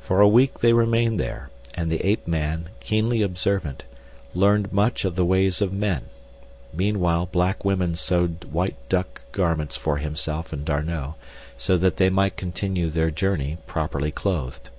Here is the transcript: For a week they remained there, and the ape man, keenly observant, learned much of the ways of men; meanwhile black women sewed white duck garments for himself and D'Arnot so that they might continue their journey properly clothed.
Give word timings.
For 0.00 0.22
a 0.22 0.26
week 0.26 0.60
they 0.60 0.72
remained 0.72 1.20
there, 1.20 1.50
and 1.74 1.92
the 1.92 2.02
ape 2.02 2.26
man, 2.26 2.70
keenly 2.80 3.20
observant, 3.20 3.84
learned 4.34 4.72
much 4.72 5.04
of 5.04 5.16
the 5.16 5.24
ways 5.26 5.60
of 5.60 5.70
men; 5.70 6.06
meanwhile 6.72 7.26
black 7.26 7.62
women 7.62 7.94
sewed 7.94 8.44
white 8.50 8.76
duck 8.88 9.20
garments 9.32 9.76
for 9.76 9.98
himself 9.98 10.50
and 10.54 10.64
D'Arnot 10.64 11.18
so 11.58 11.76
that 11.76 11.98
they 11.98 12.08
might 12.08 12.38
continue 12.38 12.88
their 12.88 13.10
journey 13.10 13.58
properly 13.66 14.10
clothed. 14.10 14.70